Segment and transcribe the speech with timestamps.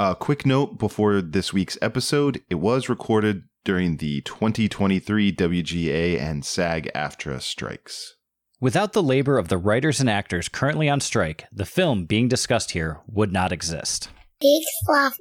[0.00, 6.44] A quick note before this week's episode it was recorded during the 2023 WGA and
[6.44, 8.14] SAG AFTRA strikes.
[8.60, 12.70] Without the labor of the writers and actors currently on strike, the film being discussed
[12.70, 14.08] here would not exist.
[14.40, 15.16] Big fluff.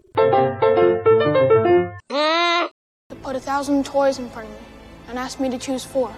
[3.10, 4.62] They put a thousand toys in front of me
[5.08, 6.14] and asked me to choose four.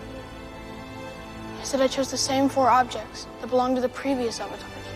[1.61, 4.88] I said I chose the same four objects that belonged to the previous avatars.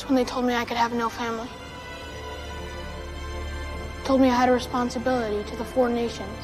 [0.00, 1.46] That's when they told me I could have no family.
[4.04, 6.38] Told me I had a responsibility to the four nations.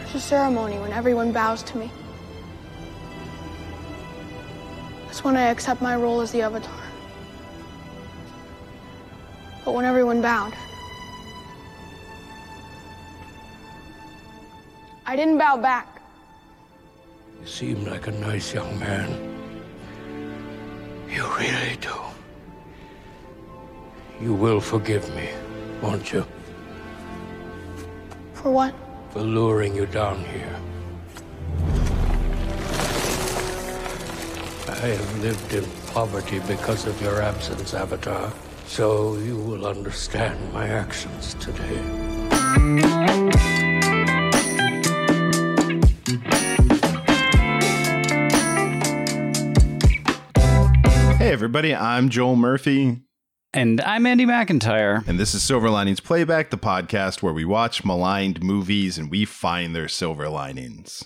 [0.00, 1.90] There's a ceremony when everyone bows to me.
[5.06, 6.78] That's when I accept my role as the Avatar.
[9.64, 10.52] But when everyone bowed,
[15.06, 15.99] I didn't bow back.
[17.40, 19.08] You seem like a nice young man.
[21.08, 21.94] You really do.
[24.20, 25.30] You will forgive me,
[25.80, 26.26] won't you?
[28.34, 28.74] For what?
[29.10, 30.56] For luring you down here.
[34.68, 38.32] I have lived in poverty because of your absence, Avatar.
[38.66, 43.29] So you will understand my actions today.
[51.40, 53.00] Everybody, I'm Joel Murphy,
[53.54, 55.08] And I'm Andy McIntyre.
[55.08, 59.24] and this is Silver Linings Playback, the podcast where we watch maligned movies and we
[59.24, 61.02] find their silver linings.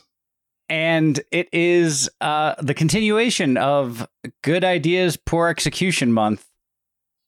[0.69, 4.09] And it is uh, the continuation of
[4.43, 6.45] Good Ideas, Poor Execution Month.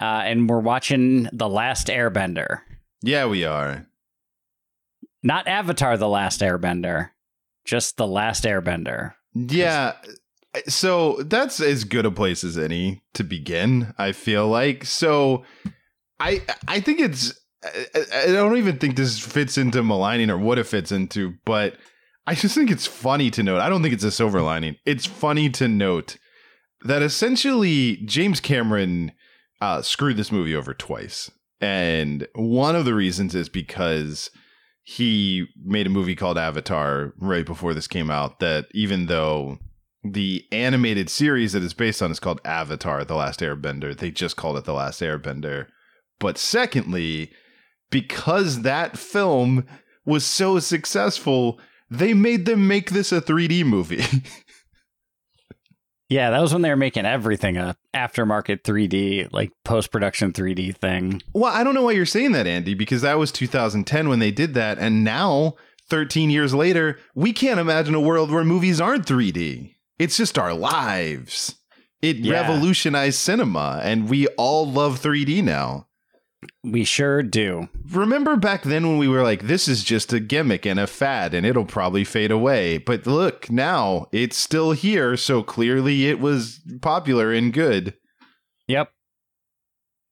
[0.00, 2.62] Uh, and we're watching The Last Airbender.
[3.02, 3.86] Yeah, we are.
[5.22, 7.10] Not Avatar The Last Airbender,
[7.64, 9.12] just The Last Airbender.
[9.32, 9.92] Yeah.
[10.68, 14.84] So that's as good a place as any to begin, I feel like.
[14.84, 15.44] So
[16.20, 20.66] I I think it's I, don't even think this fits into maligning or what it
[20.66, 21.76] fits into, but
[22.26, 23.60] I just think it's funny to note.
[23.60, 24.76] I don't think it's a silver lining.
[24.84, 26.16] It's funny to note
[26.82, 29.12] that essentially James Cameron
[29.60, 31.30] uh, screwed this movie over twice.
[31.60, 34.30] And one of the reasons is because
[34.82, 39.58] he made a movie called Avatar right before this came out that even though
[40.12, 44.36] the animated series that is based on is called Avatar The Last Airbender, they just
[44.36, 45.66] called it The Last Airbender.
[46.18, 47.30] But secondly,
[47.90, 49.66] because that film
[50.04, 54.04] was so successful, they made them make this a 3D movie.
[56.08, 60.76] Yeah, that was when they were making everything a aftermarket 3D, like post production 3D
[60.76, 61.20] thing.
[61.34, 64.30] well, I don't know why you're saying that, Andy, because that was 2010 when they
[64.30, 64.78] did that.
[64.78, 65.54] And now,
[65.88, 69.74] 13 years later, we can't imagine a world where movies aren't 3D.
[69.98, 71.56] It's just our lives.
[72.02, 72.32] It Yeah.
[72.34, 75.86] revolutionized cinema, and we all love 3D now.
[76.62, 77.68] We sure do.
[77.90, 81.32] Remember back then when we were like, this is just a gimmick and a fad
[81.32, 82.78] and it'll probably fade away.
[82.78, 85.16] But look, now it's still here.
[85.16, 87.94] So clearly it was popular and good.
[88.68, 88.90] Yep.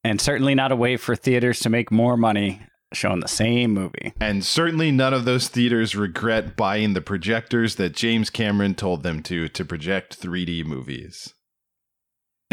[0.02, 2.62] And certainly not a way for theaters to make more money
[2.92, 4.12] showing the same movie.
[4.20, 9.22] And certainly none of those theaters regret buying the projectors that James Cameron told them
[9.24, 11.34] to to project 3D movies.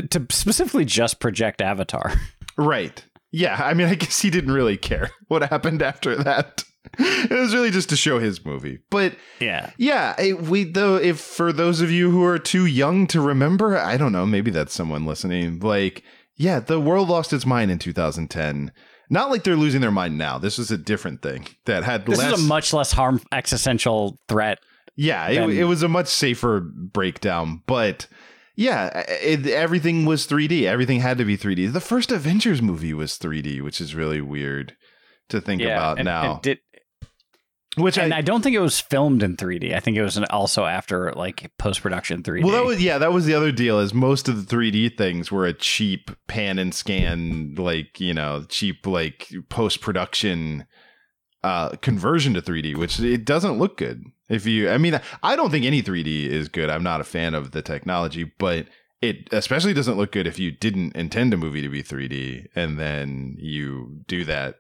[0.10, 2.14] To specifically just project Avatar.
[2.58, 3.04] Right.
[3.32, 3.58] Yeah.
[3.64, 6.66] I mean, I guess he didn't really care what happened after that.
[7.00, 8.80] It was really just to show his movie.
[8.90, 9.72] But Yeah.
[9.78, 13.96] Yeah, we though if for those of you who are too young to remember, I
[13.96, 15.60] don't know, maybe that's someone listening.
[15.60, 16.04] Like,
[16.36, 18.74] yeah, the world lost its mind in 2010.
[19.12, 20.38] Not like they're losing their mind now.
[20.40, 22.34] This was a different thing that had This less.
[22.40, 24.58] is a much less harm existential threat.
[24.96, 28.08] yeah, it, than- it was a much safer breakdown, but
[28.56, 30.64] yeah, it, everything was 3D.
[30.64, 31.72] Everything had to be 3D.
[31.74, 34.76] The first Avengers movie was 3D, which is really weird
[35.30, 36.34] to think about and, now.
[36.34, 36.60] and did,
[37.78, 39.74] which and I, I don't think it was filmed in 3D.
[39.74, 42.44] I think it was also after like post production 3D.
[42.44, 43.80] Well, that was yeah, that was the other deal.
[43.80, 48.46] Is most of the 3D things were a cheap pan and scan, like you know,
[48.50, 50.66] cheap like post production
[51.44, 54.04] uh conversion to 3D, which it doesn't look good.
[54.30, 56.70] If you, I mean, I don't think any 3D is good.
[56.70, 58.68] I'm not a fan of the technology, but
[59.02, 62.80] it especially doesn't look good if you didn't intend a movie to be 3D and
[62.80, 64.56] then you do that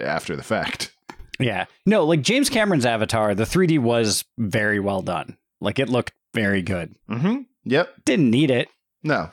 [0.00, 0.92] after the fact.
[1.38, 1.66] Yeah.
[1.86, 5.36] No, like James Cameron's Avatar, the 3D was very well done.
[5.60, 6.94] Like it looked very good.
[7.10, 7.42] Mm-hmm.
[7.64, 8.04] Yep.
[8.04, 8.68] Didn't need it.
[9.02, 9.30] No.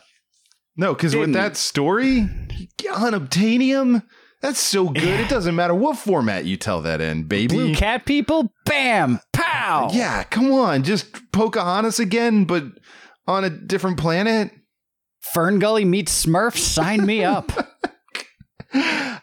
[0.78, 4.04] No, because with that story, on unobtainium,
[4.42, 5.22] that's so good.
[5.22, 7.56] It doesn't matter what format you tell that in, baby.
[7.56, 9.90] Blue cat people, bam, pow.
[9.94, 12.66] Yeah, come on, just Pocahontas again, but
[13.26, 14.52] on a different planet.
[15.34, 16.58] FernGully meets Smurfs.
[16.58, 17.52] Sign me up.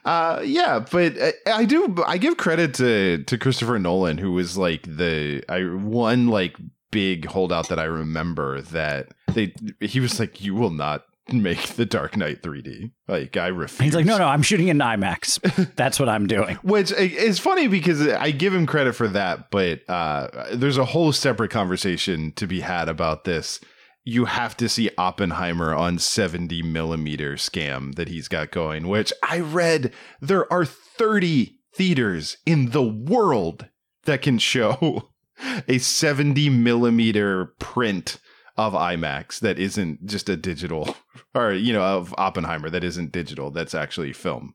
[0.04, 4.58] uh yeah but I, I do i give credit to to christopher nolan who was
[4.58, 6.56] like the i one like
[6.90, 11.86] big holdout that i remember that they he was like you will not make the
[11.86, 15.74] dark knight 3d like i refuse He's like, no, no, I'm shooting in IMAX.
[15.76, 16.56] That's what I'm doing.
[16.62, 21.12] which is funny because i give him credit for that but uh there's a whole
[21.12, 23.60] separate conversation to be had about this
[24.04, 29.40] you have to see Oppenheimer on 70 millimeter scam that he's got going, which I
[29.40, 33.68] read there are 30 theaters in the world
[34.04, 35.10] that can show
[35.68, 38.18] a 70 millimeter print
[38.56, 40.96] of IMAX that isn't just a digital,
[41.34, 44.54] or, you know, of Oppenheimer that isn't digital, that's actually film.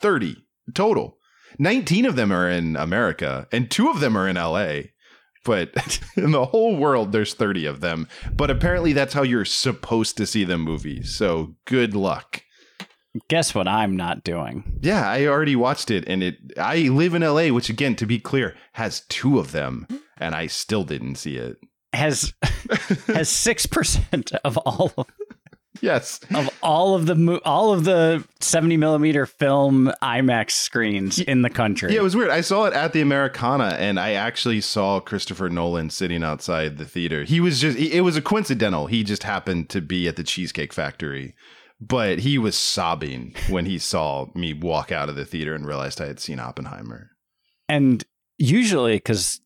[0.00, 0.36] 30
[0.74, 1.16] total.
[1.58, 4.82] 19 of them are in America, and two of them are in LA
[5.44, 8.08] but in the whole world there's 30 of them.
[8.32, 12.42] But apparently that's how you're supposed to see the movie so good luck.
[13.28, 14.78] Guess what I'm not doing?
[14.82, 18.18] yeah i already watched it and it i live in la which again to be
[18.18, 21.56] clear has two of them and i still didn't see it.
[21.92, 22.32] Has
[23.08, 25.06] has six percent of all of,
[25.80, 31.42] yes of all of the mo- all of the 70 millimeter film IMAX screens in
[31.42, 31.92] the country.
[31.92, 35.48] yeah it was weird i saw it at the americana and i actually saw christopher
[35.48, 39.68] nolan sitting outside the theater he was just it was a coincidental he just happened
[39.68, 41.34] to be at the cheesecake factory
[41.80, 45.98] but he was sobbing when he saw me walk out of the theater and realized
[45.98, 47.10] I had seen Oppenheimer.
[47.70, 48.04] And
[48.36, 49.40] usually, because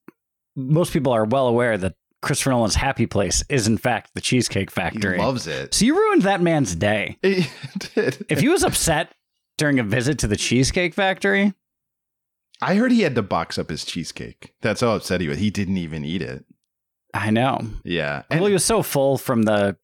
[0.56, 4.70] most people are well aware that Christopher Nolan's happy place is in fact the Cheesecake
[4.70, 5.18] Factory.
[5.18, 5.74] He loves it.
[5.74, 7.18] so you ruined that man's day.
[7.22, 7.46] He
[7.94, 8.24] did.
[8.30, 9.14] If he was upset
[9.58, 11.52] during a visit to the Cheesecake Factory,
[12.62, 14.54] I heard he had to box up his cheesecake.
[14.62, 15.38] That's how upset he was.
[15.38, 16.46] He didn't even eat it.
[17.12, 17.60] I know.
[17.84, 18.22] Yeah.
[18.30, 19.76] well, he was so full from the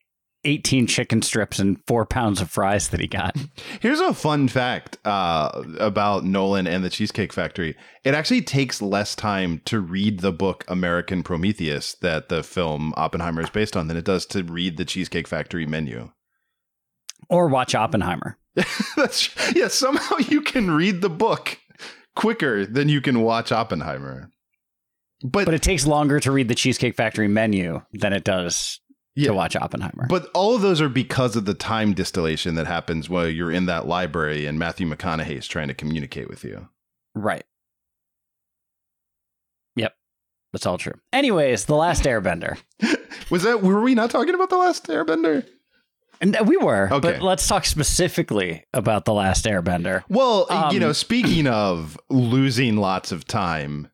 [0.44, 3.36] 18 chicken strips and four pounds of fries that he got.
[3.80, 7.76] Here's a fun fact uh, about Nolan and the Cheesecake Factory.
[8.04, 13.42] It actually takes less time to read the book American Prometheus that the film Oppenheimer
[13.42, 16.10] is based on than it does to read the Cheesecake Factory menu.
[17.28, 18.38] Or watch Oppenheimer.
[18.96, 19.68] That's yeah.
[19.68, 21.58] Somehow you can read the book
[22.16, 24.30] quicker than you can watch Oppenheimer.
[25.22, 28.80] But, But it takes longer to read the Cheesecake Factory menu than it does
[29.20, 29.28] Yeah.
[29.28, 30.06] to watch Oppenheimer.
[30.08, 33.66] but all of those are because of the time distillation that happens while you're in
[33.66, 36.68] that library and Matthew McConaughey is trying to communicate with you.
[37.14, 37.44] right.
[39.76, 39.94] Yep.
[40.52, 40.94] That's all true.
[41.12, 42.58] Anyways, The Last Airbender.
[43.30, 45.46] Was that were we not talking about the last Airbender?
[46.20, 47.12] And we were, Okay.
[47.12, 50.02] but let's talk specifically about The Last Airbender.
[50.08, 53.88] Well, Um, you know, speaking of losing lots of time,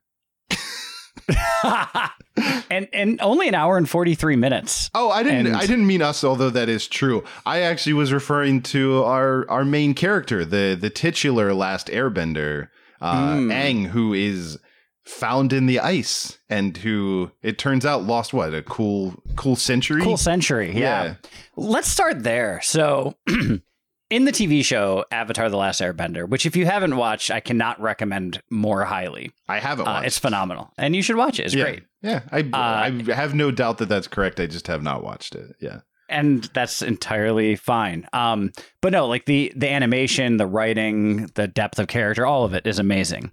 [2.71, 4.91] and and only an hour and 43 minutes.
[4.95, 5.47] Oh, I didn't.
[5.49, 7.25] And- I didn't mean us, although that is true.
[7.45, 12.69] I actually was referring to our our main character, the the titular last Airbender,
[13.01, 13.53] uh, Mm.
[13.53, 14.59] Aang, who is
[15.05, 20.03] found in the ice and who it turns out lost what a cool cool century.
[20.03, 20.73] Cool century.
[20.73, 21.05] Yeah.
[21.05, 21.15] Yeah.
[21.57, 22.61] Let's start there.
[22.63, 23.15] So,
[24.11, 27.81] in the TV show Avatar The Last Airbender, which if you haven't watched, I cannot
[27.81, 29.33] recommend more highly.
[29.49, 30.71] I haven't Uh, it's phenomenal.
[30.79, 31.47] And you should watch it.
[31.47, 31.65] It's yeah.
[31.65, 31.83] great.
[32.03, 34.39] Yeah, I Uh, I have no doubt that that's correct.
[34.39, 35.57] I just have not watched it.
[35.61, 35.81] Yeah.
[36.09, 38.07] and that's entirely fine.
[38.13, 42.55] Um, but no, like the the animation, the writing, the depth of character, all of
[42.55, 43.33] it is amazing.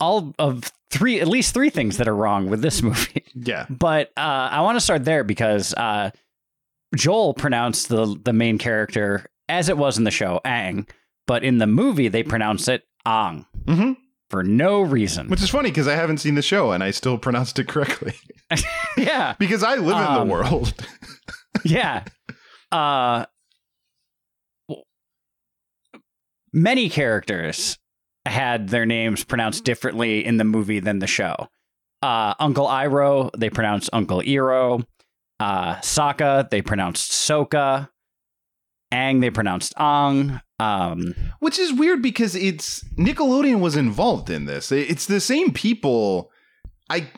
[0.00, 3.24] All of three, at least three things that are wrong with this movie.
[3.34, 3.66] Yeah.
[3.70, 6.10] But uh, I want to start there because uh,
[6.94, 10.86] Joel pronounced the the main character as it was in the show Ang,
[11.26, 13.92] but in the movie they pronounce it Ang hmm
[14.30, 15.28] for no reason.
[15.28, 18.14] Which is funny because I haven't seen the show and I still pronounced it correctly
[18.96, 20.72] yeah, because I live in Um, the world.
[21.64, 22.04] yeah.
[22.72, 23.26] Uh,
[26.52, 27.78] many characters
[28.26, 31.48] had their names pronounced differently in the movie than the show.
[32.02, 34.80] Uh, Uncle Iro, they pronounce Uncle Iro.
[35.44, 37.90] Uh, Sokka, they pronounced Soka.
[38.90, 40.40] Ang, they pronounced Ang.
[40.58, 44.72] Um, Which is weird because it's Nickelodeon was involved in this.
[44.72, 46.30] It's the same people.
[46.88, 47.10] I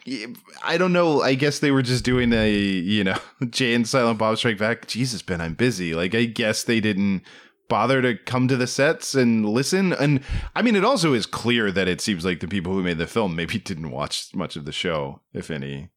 [0.65, 1.23] I don't know.
[1.23, 3.19] I guess they were just doing a you know
[3.51, 4.89] Jay and Silent Bob Strike Back.
[4.89, 5.95] Jesus, Ben, I'm busy.
[5.95, 7.23] Like I guess they didn't
[7.69, 9.93] bother to come to the sets and listen.
[9.93, 10.21] And
[10.57, 13.07] I mean, it also is clear that it seems like the people who made the
[13.07, 15.91] film maybe didn't watch much of the show, if any.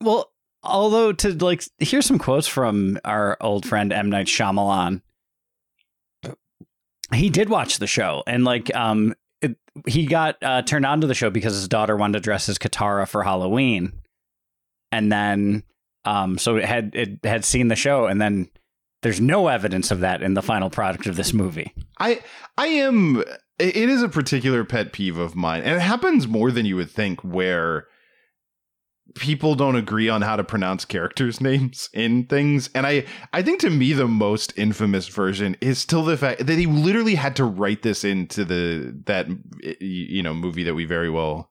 [0.00, 0.29] well,
[0.62, 5.02] although to like, here's some quotes from our old friend M Night Shyamalan.
[7.12, 11.08] He did watch the show, and like, um, it, he got uh, turned on to
[11.08, 13.92] the show because his daughter wanted to dress as Katara for Halloween,
[14.92, 15.64] and then
[16.04, 18.48] um, so it had it had seen the show, and then
[19.02, 21.72] there's no evidence of that in the final product of this movie.
[21.98, 22.20] I
[22.56, 23.24] I am
[23.58, 26.90] it is a particular pet peeve of mine and it happens more than you would
[26.90, 27.86] think where
[29.14, 32.70] people don't agree on how to pronounce characters names in things.
[32.74, 36.58] And i i think to me the most infamous version is still the fact that
[36.58, 39.26] he literally had to write this into the that
[39.80, 41.50] you know movie that we very well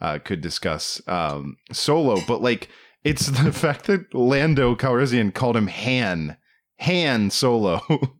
[0.00, 2.20] uh, could discuss um solo.
[2.26, 2.68] But like
[3.04, 6.36] it's the fact that lando calrissian called him han
[6.78, 7.80] han solo.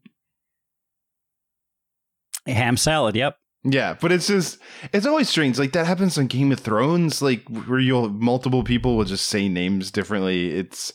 [2.47, 3.37] Ham salad, yep.
[3.65, 4.59] Yeah, but it's just
[4.93, 5.59] it's always strange.
[5.59, 9.49] Like that happens on Game of Thrones, like where you'll multiple people will just say
[9.49, 10.51] names differently.
[10.51, 10.93] It's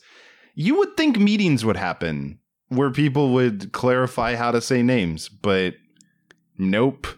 [0.53, 5.75] you would think meetings would happen where people would clarify how to say names, but
[6.57, 7.07] nope.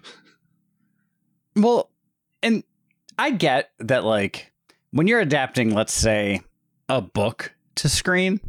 [1.55, 1.89] Well,
[2.41, 2.63] and
[3.17, 4.53] I get that like
[4.91, 6.41] when you're adapting, let's say,
[6.87, 8.39] a book to screen,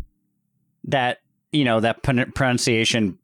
[0.85, 1.19] that
[1.51, 3.19] you know that pronunciation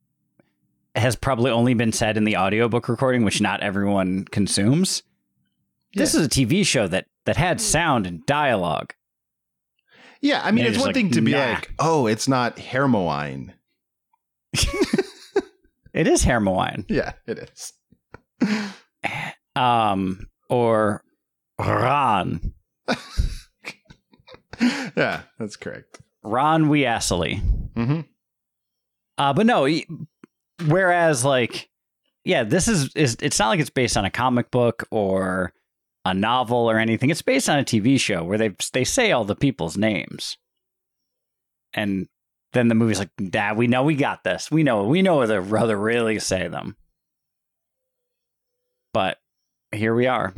[0.97, 5.03] has probably only been said in the audiobook recording, which not everyone consumes.
[5.93, 6.03] Yeah.
[6.03, 8.95] This is a TV show that that had sound and dialogue.
[10.21, 11.39] Yeah, I mean, it's one like, thing to be nah.
[11.39, 13.53] like, "Oh, it's not Hermione."
[15.93, 16.85] it is Hermione.
[16.89, 17.73] Yeah, it is.
[19.57, 21.05] um, or
[21.59, 22.55] Ron.
[24.61, 26.01] yeah, that's correct.
[26.23, 27.41] Ron Weasley.
[27.75, 28.01] Mm-hmm.
[29.19, 29.67] Uh, but no,
[30.65, 31.69] Whereas, like,
[32.25, 35.53] yeah, this is is it's not like it's based on a comic book or
[36.05, 37.11] a novel or anything.
[37.11, 40.39] It's based on a TV show where they they say all the people's names,
[41.75, 42.09] and
[42.53, 44.51] then the movie's like, "Dad, we know we got this.
[44.51, 46.77] We know we know the brother really say them."
[48.95, 49.19] But
[49.73, 50.33] here we are.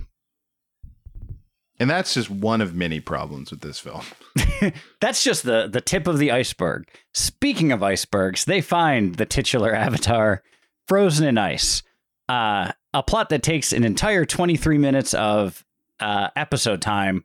[1.80, 4.02] And that's just one of many problems with this film.
[5.00, 6.88] that's just the the tip of the iceberg.
[7.14, 10.42] Speaking of icebergs, they find the titular avatar
[10.86, 11.82] frozen in ice.
[12.28, 15.64] Uh, a plot that takes an entire 23 minutes of
[16.00, 17.24] uh, episode time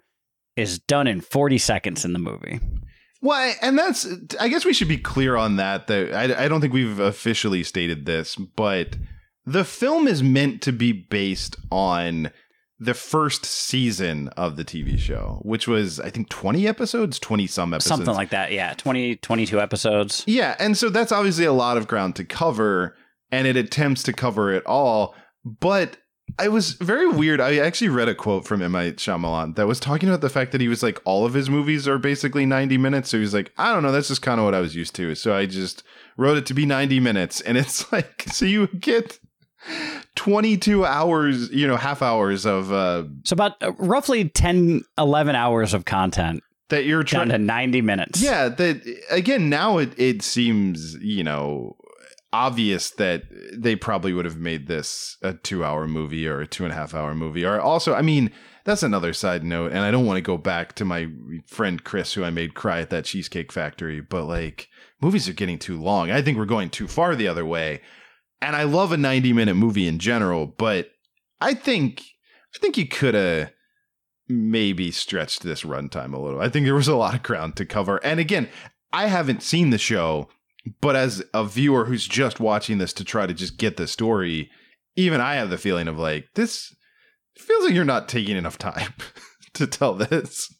[0.55, 2.59] is done in 40 seconds in the movie.
[3.21, 4.05] Well, and that's
[4.39, 5.87] I guess we should be clear on that.
[5.87, 8.97] That I, I don't think we've officially stated this, but
[9.45, 12.31] the film is meant to be based on
[12.83, 17.73] the first season of the TV show, which was I think 20 episodes, 20 some
[17.73, 17.97] episodes.
[17.97, 18.51] Something like that.
[18.51, 20.23] Yeah, 20 22 episodes.
[20.27, 22.95] Yeah, and so that's obviously a lot of ground to cover
[23.31, 25.97] and it attempts to cover it all, but
[26.39, 27.41] I was very weird.
[27.41, 28.71] I actually read a quote from M.
[28.71, 31.49] Night Shyamalan that was talking about the fact that he was like, all of his
[31.49, 33.09] movies are basically 90 minutes.
[33.09, 35.15] So he's like, I don't know, that's just kind of what I was used to.
[35.15, 35.83] So I just
[36.17, 37.41] wrote it to be 90 minutes.
[37.41, 39.19] And it's like, so you get
[40.15, 45.73] 22 hours, you know, half hours of uh so about uh, roughly 10 11 hours
[45.73, 48.21] of content that you're trying to 90 minutes.
[48.21, 51.75] Yeah, that again now it it seems, you know,
[52.31, 56.73] obvious that they probably would have made this a 2-hour movie or a two and
[56.73, 58.31] a half hour movie or also I mean
[58.65, 61.09] that's another side note and I don't want to go back to my
[61.45, 64.67] friend Chris who I made cry at that cheesecake factory but like
[64.99, 66.09] movies are getting too long.
[66.09, 67.81] I think we're going too far the other way
[68.41, 70.89] and I love a 90 minute movie in general, but
[71.39, 72.01] I think
[72.55, 73.51] I think you could have
[74.27, 76.41] maybe stretched this runtime a little.
[76.41, 77.97] I think there was a lot of ground to cover.
[78.03, 78.49] And again,
[78.91, 80.29] I haven't seen the show,
[80.81, 84.49] but as a viewer who's just watching this to try to just get the story,
[84.95, 86.73] even I have the feeling of like this
[87.37, 88.93] feels like you're not taking enough time
[89.53, 90.53] to tell this.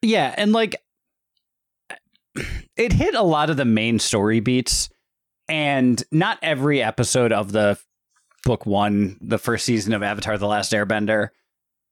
[0.00, 0.76] Yeah, and like
[2.76, 4.88] it hit a lot of the main story beats
[5.52, 7.78] and not every episode of the
[8.44, 11.28] book one, the first season of Avatar: The Last Airbender,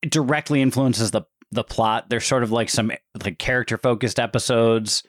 [0.01, 2.09] directly influences the the plot.
[2.09, 2.91] There's sort of like some
[3.23, 5.03] like character focused episodes,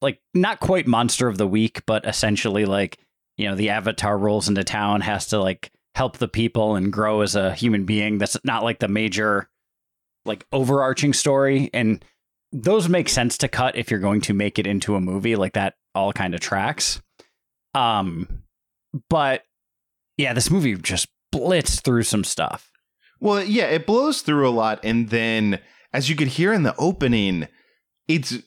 [0.00, 2.98] like not quite monster of the week, but essentially like
[3.36, 7.20] you know the Avatar rolls into town, has to like help the people and grow
[7.20, 8.16] as a human being.
[8.16, 9.50] That's not like the major
[10.24, 12.02] like overarching story and
[12.50, 15.52] those make sense to cut if you're going to make it into a movie like
[15.52, 17.00] that all kind of tracks
[17.74, 18.42] um,
[19.08, 19.42] but
[20.16, 22.70] yeah, this movie just blitzed through some stuff.
[23.20, 25.60] Well, yeah, it blows through a lot, and then
[25.92, 27.48] as you could hear in the opening,
[28.08, 28.38] its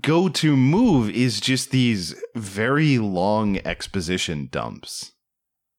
[0.00, 5.12] go-to move is just these very long exposition dumps.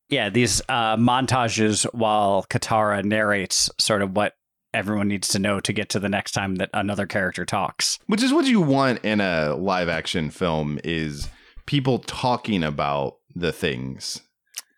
[0.10, 4.34] Yeah, these uh, montages while Katara narrates sort of what
[4.74, 8.00] everyone needs to know to get to the next time that another character talks.
[8.08, 11.27] Which is what you want in a live action film is
[11.70, 14.22] people talking about the things.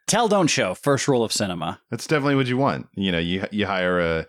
[0.08, 0.74] Tell, don't show.
[0.74, 1.80] First rule of cinema.
[1.90, 2.90] That's definitely what you want.
[2.96, 4.28] You know, you you hire a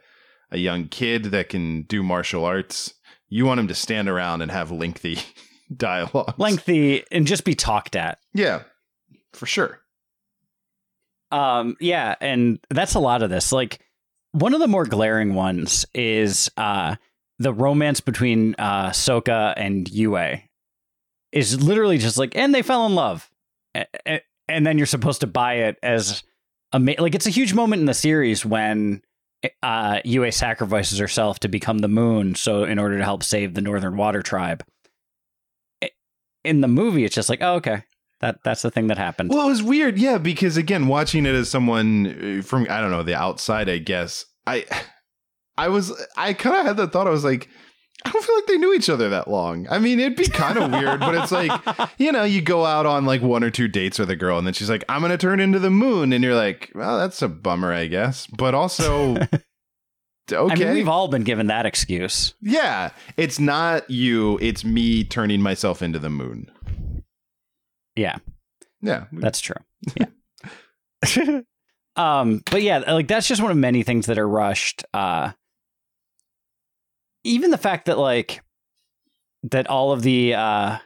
[0.52, 2.94] a young kid that can do martial arts.
[3.28, 5.18] You want him to stand around and have lengthy
[5.76, 6.34] dialogue.
[6.38, 8.18] Lengthy and just be talked at.
[8.32, 8.62] Yeah,
[9.32, 9.80] for sure.
[11.32, 13.50] Um, yeah, and that's a lot of this.
[13.50, 13.80] Like
[14.30, 16.94] one of the more glaring ones is uh
[17.40, 20.16] the romance between uh Soka and Yue
[21.32, 23.30] is literally just like, and they fell in love,
[23.74, 26.22] and then you're supposed to buy it as
[26.72, 29.02] a ma- like it's a huge moment in the series when
[29.62, 33.60] uh Yue sacrifices herself to become the moon, so in order to help save the
[33.60, 34.64] Northern Water Tribe.
[36.44, 37.84] In the movie, it's just like, oh, okay,
[38.20, 39.30] that that's the thing that happened.
[39.30, 42.90] Well, it was weird, yeah, because again, watching it as someone uh, from I don't
[42.90, 44.64] know the outside, I guess I,
[45.56, 47.06] I was I kind of had the thought.
[47.06, 47.48] I was like,
[48.04, 49.66] I don't feel like they knew each other that long.
[49.70, 51.52] I mean, it'd be kind of weird, but it's like
[51.98, 54.46] you know, you go out on like one or two dates with a girl, and
[54.46, 57.28] then she's like, "I'm gonna turn into the moon," and you're like, "Well, that's a
[57.28, 59.16] bummer, I guess," but also.
[60.30, 60.52] Okay.
[60.52, 62.34] I mean, we've all been given that excuse.
[62.40, 66.48] yeah, it's not you, it's me turning myself into the moon.
[67.96, 68.18] Yeah,
[68.80, 69.06] Yeah.
[69.12, 69.56] that's true.
[71.16, 71.40] Yeah.
[71.96, 74.84] um, but yeah, like that's just one of many things that are rushed.
[74.94, 75.32] Uh,
[77.24, 78.42] even the fact that like
[79.44, 80.78] that all of the uh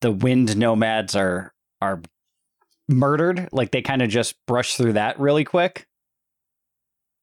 [0.00, 2.00] the wind nomads are are
[2.88, 5.86] murdered, like they kind of just brush through that really quick.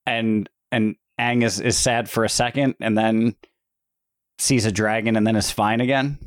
[0.05, 3.35] And and Ang is, is sad for a second and then
[4.37, 6.17] sees a dragon and then is fine again.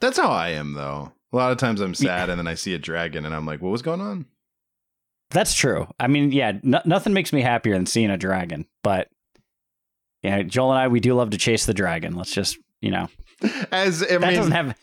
[0.00, 1.12] That's how I am, though.
[1.32, 3.60] A lot of times I'm sad and then I see a dragon and I'm like,
[3.60, 4.26] what was going on?
[5.30, 5.88] That's true.
[5.98, 8.66] I mean, yeah, no, nothing makes me happier than seeing a dragon.
[8.82, 9.08] But
[10.22, 12.14] yeah, Joel and I, we do love to chase the dragon.
[12.16, 13.08] Let's just, you know,
[13.70, 14.76] As I that mean, doesn't have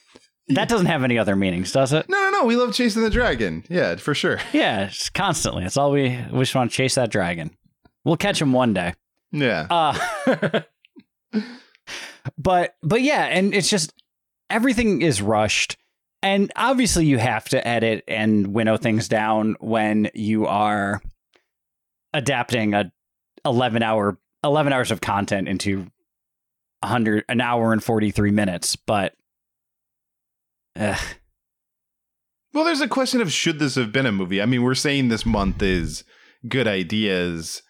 [0.49, 2.07] that doesn't have any other meanings, does it?
[2.07, 2.45] no, no, no.
[2.45, 3.63] We love chasing the dragon.
[3.69, 4.39] Yeah, for sure.
[4.53, 5.65] Yeah, it's constantly.
[5.65, 7.51] It's all we we just want to chase that dragon.
[8.03, 8.93] We'll catch him one day.
[9.31, 9.67] Yeah.
[9.69, 10.61] Uh,
[12.37, 13.93] but but yeah, and it's just
[14.49, 15.77] everything is rushed,
[16.21, 21.01] and obviously you have to edit and winnow things down when you are
[22.13, 22.91] adapting a
[23.43, 25.87] eleven hour eleven hours of content into
[26.81, 28.75] a hundred an hour and forty three minutes.
[28.75, 29.13] But
[30.79, 30.97] uh,
[32.53, 34.41] Well, there's a question of should this have been a movie?
[34.41, 36.05] I mean, we're saying this month is
[36.47, 37.61] good ideas,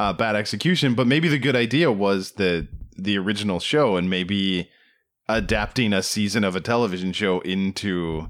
[0.00, 2.66] uh, bad execution, but maybe the good idea was the
[2.96, 4.68] the original show, and maybe
[5.28, 8.28] adapting a season of a television show into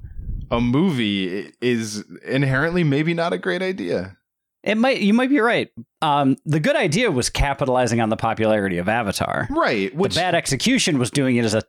[0.51, 4.19] a movie is inherently maybe not a great idea.
[4.63, 5.69] It might you might be right.
[6.01, 9.49] Um, the good idea was capitalizing on the popularity of Avatar.
[9.51, 9.95] Right.
[9.95, 11.63] Which the bad execution was doing it as a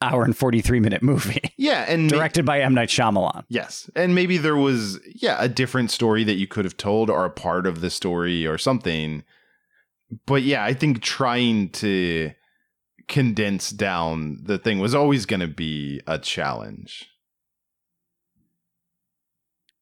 [0.00, 3.44] hour and 43 minute movie yeah, and ma- directed by M Night Shyamalan.
[3.48, 3.88] Yes.
[3.94, 7.30] And maybe there was, yeah, a different story that you could have told or a
[7.30, 9.22] part of the story or something.
[10.26, 12.32] But yeah, I think trying to
[13.08, 17.08] condense down the thing was always going to be a challenge.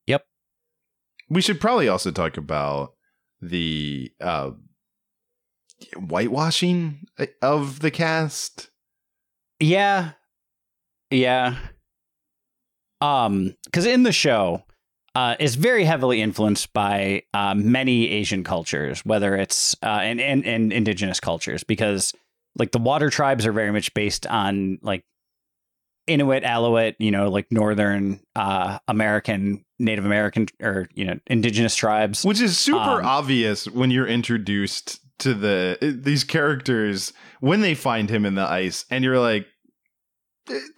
[0.07, 0.25] Yep.
[1.31, 2.95] We should probably also talk about
[3.41, 4.51] the uh,
[5.97, 7.07] whitewashing
[7.41, 8.71] of the cast.
[9.61, 10.13] Yeah.
[11.11, 11.57] Yeah.
[13.01, 14.65] Um, because in the show,
[15.15, 20.45] uh, is very heavily influenced by uh, many Asian cultures, whether it's uh, and, and
[20.45, 22.13] and indigenous cultures, because
[22.57, 25.05] like the water tribes are very much based on like
[26.11, 32.25] Inuit, Aleut, you know, like northern uh, American, Native American, or you know, indigenous tribes.
[32.25, 38.09] which is super Um, obvious when you're introduced to the these characters when they find
[38.09, 39.47] him in the ice and you're like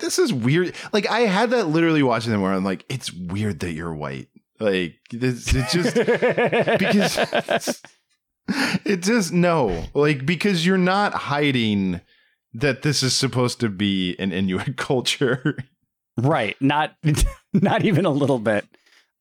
[0.01, 0.75] this is weird.
[0.92, 4.29] Like i had that literally watching them where i'm like it's weird that you're white.
[4.61, 5.95] Like this it just
[6.79, 7.83] because
[8.85, 9.85] it just no.
[9.95, 12.01] Like because you're not hiding
[12.54, 15.56] that this is supposed to be an inuit culture
[16.18, 16.56] Right.
[16.60, 16.94] Not
[17.54, 18.66] not even a little bit.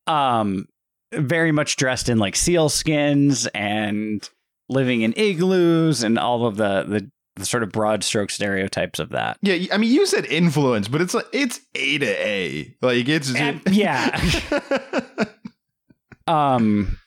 [0.06, 0.66] Um
[1.14, 4.28] very much dressed in like seal skins and
[4.68, 9.10] living in igloos and all of the the, the sort of broad stroke stereotypes of
[9.10, 9.36] that.
[9.42, 13.34] yeah i mean you said influence but it's like it's a to a like it's
[13.34, 14.18] And- yeah.
[16.26, 16.98] Um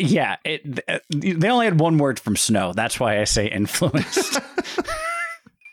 [0.00, 2.72] yeah, it they only had one word from snow.
[2.72, 4.40] That's why I say influenced.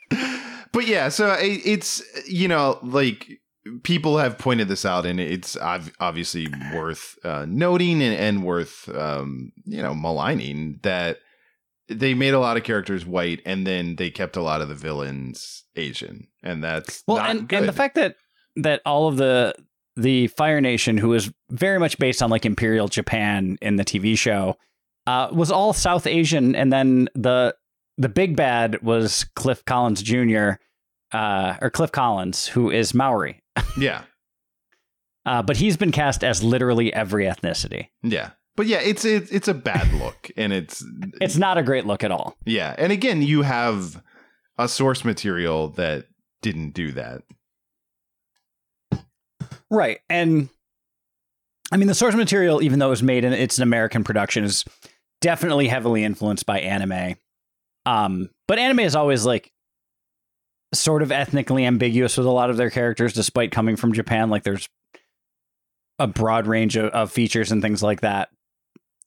[0.71, 3.39] but yeah, so it, it's you know like
[3.83, 8.89] people have pointed this out, and it's ob- obviously worth uh, noting and, and worth
[8.95, 11.19] um, you know maligning that
[11.89, 14.75] they made a lot of characters white, and then they kept a lot of the
[14.75, 18.15] villains Asian, and that's Well, and and the fact that
[18.57, 19.55] that all of the
[19.97, 24.17] the Fire Nation, who is very much based on like Imperial Japan in the TV
[24.17, 24.55] show,
[25.07, 27.55] uh, was all South Asian, and then the
[27.97, 30.51] the big bad was Cliff Collins Jr.
[31.11, 33.41] Uh, or Cliff Collins, who is Maori,
[33.77, 34.03] Yeah.
[35.25, 37.87] uh, but he's been cast as literally every ethnicity.
[38.03, 38.31] Yeah.
[38.55, 40.83] But yeah, it's it's it's a bad look and it's
[41.21, 42.35] It's not a great look at all.
[42.45, 42.75] yeah.
[42.77, 44.01] And again, you have
[44.57, 46.05] a source material that
[46.41, 47.21] didn't do that.
[49.69, 49.99] Right.
[50.09, 50.49] And
[51.71, 54.43] I mean, the source material, even though it was made in it's an American production,
[54.43, 54.63] is
[55.21, 57.15] definitely heavily influenced by anime.
[57.85, 59.51] Um, but anime is always like
[60.73, 64.29] sort of ethnically ambiguous with a lot of their characters, despite coming from Japan.
[64.29, 64.67] Like there's
[65.99, 68.29] a broad range of, of features and things like that.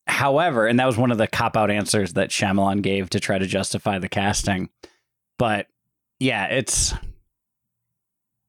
[0.07, 3.39] However, and that was one of the cop out answers that Shyamalan gave to try
[3.39, 4.69] to justify the casting.
[5.39, 5.67] But
[6.19, 6.93] yeah, it's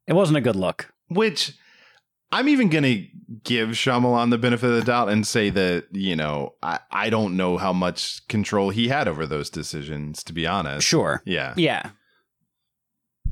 [0.07, 0.91] it wasn't a good look.
[1.07, 1.53] Which
[2.31, 2.97] I'm even gonna
[3.43, 7.35] give Shyamalan the benefit of the doubt and say that, you know, I, I don't
[7.37, 10.87] know how much control he had over those decisions, to be honest.
[10.87, 11.21] Sure.
[11.25, 11.53] Yeah.
[11.57, 11.89] Yeah.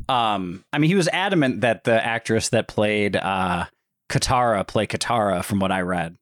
[0.07, 3.65] Um, I mean, he was adamant that the actress that played uh,
[4.09, 6.17] Katara play Katara, from what I read,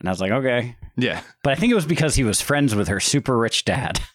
[0.00, 1.20] and I was like, okay, Yeah.
[1.42, 4.00] but I think it was because he was friends with her super rich dad.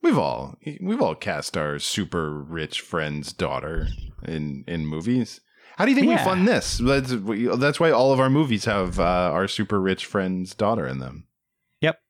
[0.00, 3.88] We've all we've all cast our super rich friend's daughter
[4.24, 5.40] in in movies.
[5.78, 6.78] How do you think we fund this?
[6.78, 7.14] That's
[7.56, 11.28] that's why all of our movies have uh, our super rich friend's daughter in them.
[11.82, 12.00] Yep.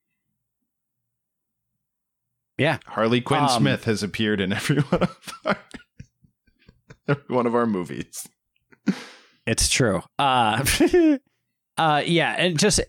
[2.57, 2.79] Yeah.
[2.87, 5.59] Harley Quinn Um, Smith has appeared in every one of our
[7.09, 8.27] every one of our movies.
[9.47, 10.03] It's true.
[10.19, 10.65] Uh,
[11.77, 12.81] uh, yeah, and just,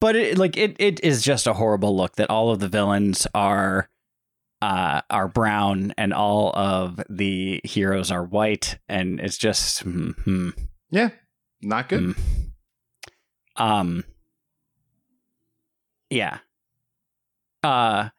[0.00, 3.26] but it like it it is just a horrible look that all of the villains
[3.34, 3.88] are,
[4.60, 10.50] uh, are brown and all of the heroes are white, and it's just, hmm, hmm.
[10.90, 11.10] Yeah,
[11.62, 12.02] not good.
[12.02, 12.50] Mm.
[13.56, 14.04] Um
[16.10, 16.38] Yeah.
[17.62, 18.10] Uh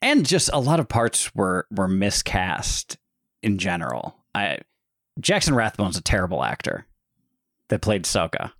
[0.00, 2.98] and just a lot of parts were were miscast
[3.42, 4.16] in general.
[4.34, 4.58] I
[5.18, 6.86] Jackson Rathbone's a terrible actor
[7.68, 8.52] that played Soka.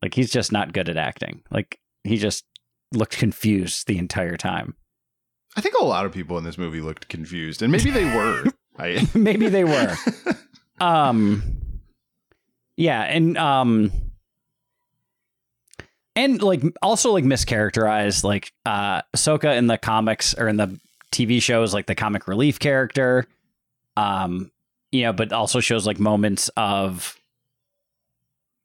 [0.00, 1.42] Like he's just not good at acting.
[1.50, 2.44] Like he just
[2.92, 4.76] looked confused the entire time.
[5.56, 8.44] I think a lot of people in this movie looked confused, and maybe they were.
[8.78, 9.96] I Maybe they were.
[10.80, 11.42] um
[12.76, 13.92] yeah and um
[16.16, 20.80] and like also like mischaracterized like uh Sokka in the comics or in the
[21.12, 23.26] TV shows like the comic relief character
[23.96, 24.50] um
[24.90, 27.20] you know but also shows like moments of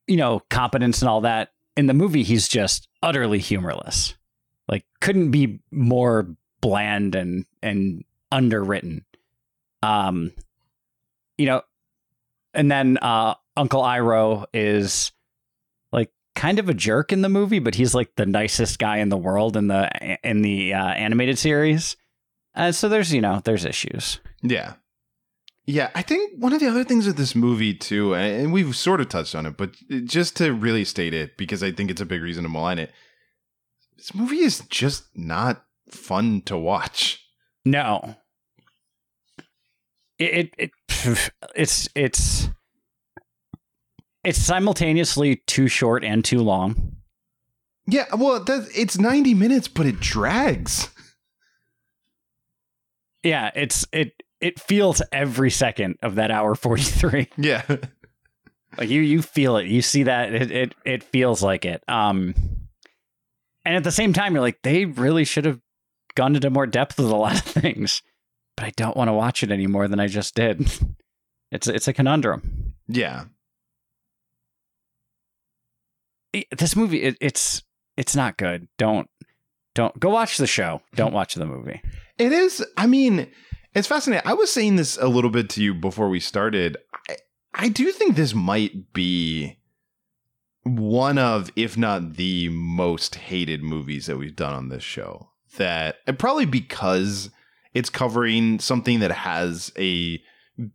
[0.07, 4.15] you know competence and all that in the movie he's just utterly humorless
[4.69, 6.25] like couldn't be more
[6.61, 9.05] bland and and underwritten.
[9.83, 10.31] Um
[11.37, 11.61] you know
[12.53, 15.11] and then uh uncle iroh is
[15.91, 19.09] like kind of a jerk in the movie but he's like the nicest guy in
[19.09, 21.95] the world in the in the uh, animated series.
[22.55, 24.19] Uh, so there's you know there's issues.
[24.41, 24.73] Yeah.
[25.69, 29.01] Yeah, I think one of the other things with this movie too, and we've sort
[29.01, 32.05] of touched on it, but just to really state it, because I think it's a
[32.05, 32.93] big reason to malign it,
[33.97, 37.23] this movie is just not fun to watch.
[37.65, 38.15] no
[40.19, 42.49] it, it, it it's it's
[44.23, 46.97] it's simultaneously too short and too long
[47.87, 50.89] Yeah, well, that, it's 90 minutes, but it drags.
[53.23, 57.63] yeah it's it it feels every second of that hour 43 Yeah.
[58.77, 62.33] like you you feel it you see that it it, it feels like it um
[63.65, 65.59] and at the same time you're like they really should have
[66.17, 68.01] gone into more depth with a lot of things
[68.57, 70.69] but i don't want to watch it any more than i just did
[71.51, 73.25] it's it's a conundrum yeah.
[76.33, 77.63] It- this movie it, it's
[77.95, 79.09] it's not good don't
[79.75, 81.81] don't go watch the show don't watch the movie
[82.17, 82.65] It is.
[82.75, 83.27] I mean,
[83.75, 84.25] it's fascinating.
[84.27, 86.77] I was saying this a little bit to you before we started.
[87.09, 87.15] I,
[87.53, 89.59] I do think this might be
[90.63, 95.29] one of, if not the most hated movies that we've done on this show.
[95.57, 97.29] That and probably because
[97.73, 100.21] it's covering something that has a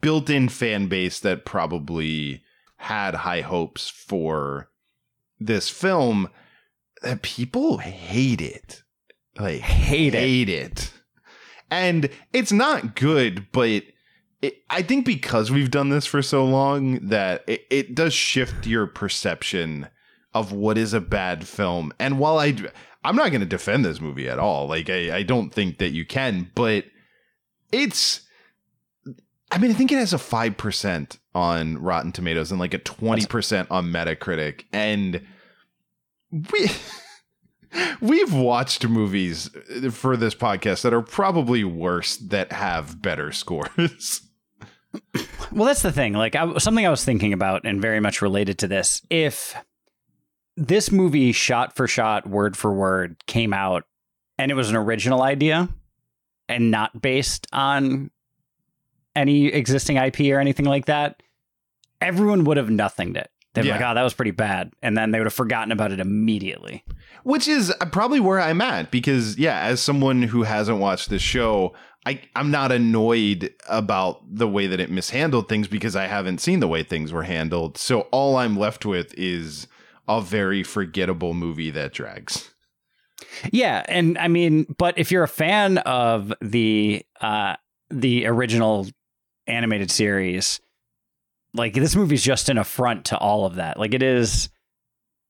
[0.01, 2.43] built-in fan base that probably
[2.77, 4.69] had high hopes for
[5.41, 6.29] this film.
[7.03, 8.83] That people hate it.
[9.39, 10.19] Like Hate it.
[10.19, 10.93] hate it.
[11.71, 13.83] And it's not good, but
[14.43, 18.67] it, I think because we've done this for so long that it, it does shift
[18.67, 19.89] your perception
[20.35, 21.93] of what is a bad film.
[21.99, 22.57] And while I,
[23.05, 25.91] I'm not going to defend this movie at all, like I, I don't think that
[25.91, 26.85] you can, but
[27.73, 28.23] it's,
[29.51, 32.79] I mean, I think it has a five percent on Rotten Tomatoes and like a
[32.79, 34.65] 20% on Metacritic.
[34.73, 35.23] And
[36.31, 36.71] we
[38.01, 39.51] we've watched movies
[39.91, 44.23] for this podcast that are probably worse that have better scores.
[45.51, 46.13] Well, that's the thing.
[46.13, 49.03] Like I, something I was thinking about, and very much related to this.
[49.11, 49.55] If
[50.57, 53.85] this movie, shot for shot, word for word, came out,
[54.39, 55.69] and it was an original idea,
[56.49, 58.11] and not based on
[59.15, 61.23] any existing IP or anything like that,
[62.01, 63.31] everyone would have nothinged it.
[63.55, 65.93] They'd be like, "Oh, that was pretty bad," and then they would have forgotten about
[65.93, 66.85] it immediately.
[67.23, 71.21] Which is uh, probably where I'm at because yeah, as someone who hasn't watched this
[71.21, 71.75] show,
[72.07, 76.61] I I'm not annoyed about the way that it mishandled things because I haven't seen
[76.61, 77.77] the way things were handled.
[77.77, 79.67] So all I'm left with is
[80.19, 82.51] a very forgettable movie that drags.
[83.51, 87.57] Yeah, and I mean, but if you're a fan of the uh
[87.91, 88.87] the original
[89.47, 90.61] animated series,
[91.55, 93.79] like this movie's just an affront to all of that.
[93.79, 94.49] Like it is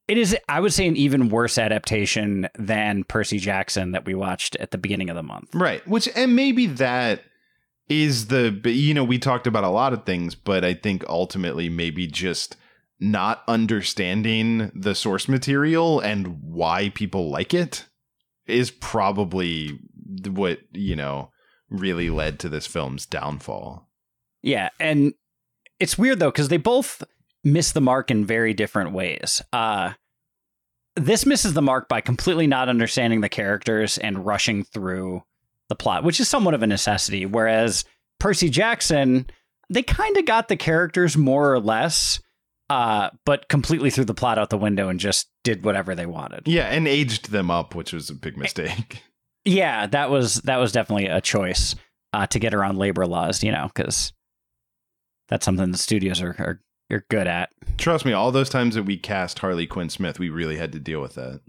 [0.08, 4.56] it is I would say an even worse adaptation than Percy Jackson that we watched
[4.56, 5.54] at the beginning of the month.
[5.54, 5.86] Right.
[5.86, 7.22] Which and maybe that
[7.88, 11.68] is the you know, we talked about a lot of things, but I think ultimately
[11.68, 12.56] maybe just
[13.02, 17.86] not understanding the source material and why people like it
[18.46, 19.78] is probably
[20.28, 21.30] what, you know,
[21.68, 23.88] really led to this film's downfall.
[24.42, 25.14] Yeah, and
[25.80, 27.02] it's weird though cuz they both
[27.42, 29.42] miss the mark in very different ways.
[29.52, 29.94] Uh
[30.94, 35.22] this misses the mark by completely not understanding the characters and rushing through
[35.68, 37.26] the plot, which is somewhat of a necessity.
[37.26, 37.84] Whereas
[38.20, 39.26] Percy Jackson,
[39.70, 42.20] they kind of got the characters more or less,
[42.72, 46.48] uh, but completely threw the plot out the window and just did whatever they wanted.
[46.48, 49.02] Yeah, and aged them up, which was a big mistake.
[49.44, 51.74] Yeah, that was that was definitely a choice
[52.12, 54.12] uh, to get around labor laws, you know, because
[55.28, 56.60] that's something the studios are, are
[56.92, 57.50] are good at.
[57.76, 60.78] Trust me, all those times that we cast Harley Quinn Smith, we really had to
[60.78, 61.40] deal with that.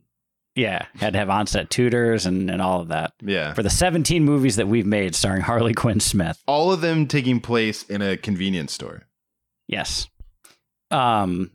[0.55, 3.13] Yeah, had to have onset tutors and, and all of that.
[3.21, 3.53] Yeah.
[3.53, 6.41] For the 17 movies that we've made starring Harley Quinn Smith.
[6.47, 9.03] all of them taking place in a convenience store.
[9.67, 10.09] Yes.
[10.93, 11.51] Um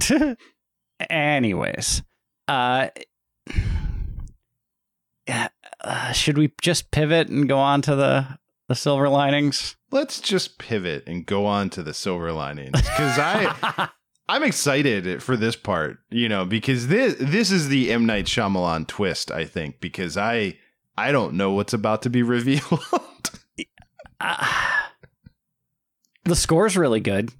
[1.10, 2.02] anyways,
[2.46, 2.88] uh
[5.82, 9.76] uh, should we just pivot and go on to the the silver linings?
[9.90, 13.88] Let's just pivot and go on to the silver linings because I
[14.28, 18.86] I'm excited for this part, you know, because this this is the M Night Shyamalan
[18.86, 20.58] twist, I think, because I
[20.96, 22.80] I don't know what's about to be revealed.
[24.20, 24.46] Uh,
[26.24, 27.32] the score's really good.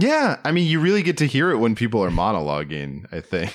[0.00, 3.06] Yeah, I mean, you really get to hear it when people are monologuing.
[3.12, 3.54] I think.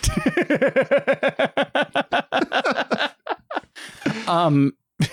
[4.28, 4.74] um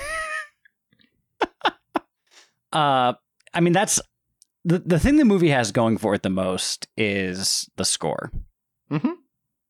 [2.73, 3.13] uh
[3.53, 4.01] I mean that's
[4.65, 8.31] the the thing the movie has going for it the most is the score.
[8.91, 9.15] Mhm.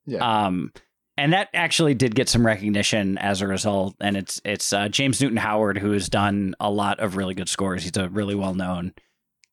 [0.07, 0.47] Yeah.
[0.47, 0.73] Um
[1.17, 5.21] and that actually did get some recognition as a result and it's it's uh, James
[5.21, 7.83] Newton Howard who has done a lot of really good scores.
[7.83, 8.95] He's a really well-known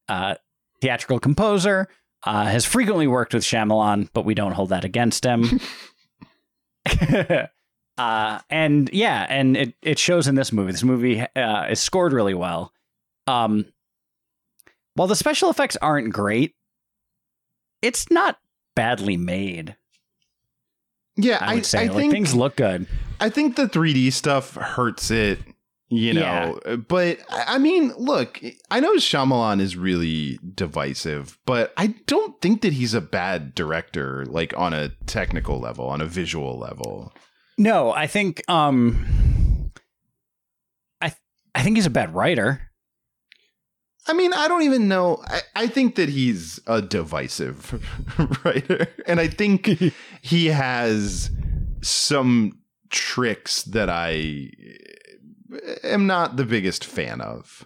[0.09, 0.35] uh
[0.81, 1.87] theatrical composer.
[2.23, 5.61] Uh, has frequently worked with Shyamalan, but we don't hold that against him.
[7.97, 10.71] uh, and yeah, and it, it shows in this movie.
[10.71, 12.73] This movie uh, is scored really well.
[13.27, 13.65] Um,
[14.95, 16.55] while the special effects aren't great,
[17.81, 18.39] it's not
[18.75, 19.75] badly made.
[21.15, 22.87] yeah, I say I like think things look good.
[23.19, 25.39] I think the 3D stuff hurts it,
[25.89, 26.59] you know.
[26.87, 32.73] But I mean, look, I know Shyamalan is really divisive, but I don't think that
[32.73, 37.13] he's a bad director, like on a technical level, on a visual level.
[37.57, 39.71] No, I think um,
[41.01, 41.13] I
[41.55, 42.61] I think he's a bad writer.
[44.09, 45.21] I mean, I don't even know.
[45.27, 47.81] I, I think that he's a divisive
[48.45, 49.67] writer, and I think
[50.21, 51.29] he has
[51.81, 54.49] some tricks that I
[55.83, 57.65] am not the biggest fan of.